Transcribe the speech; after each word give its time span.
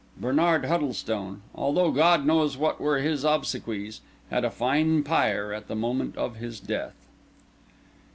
Bernard 0.19 0.65
Huddlestone, 0.65 1.43
although 1.53 1.91
God 1.91 2.25
knows 2.25 2.57
what 2.57 2.81
were 2.81 2.97
his 2.97 3.23
obsequies, 3.23 4.01
had 4.31 4.43
a 4.43 4.49
fine 4.49 5.03
pyre 5.03 5.53
at 5.53 5.67
the 5.67 5.75
moment 5.75 6.17
of 6.17 6.37
his 6.37 6.59
death. 6.59 6.95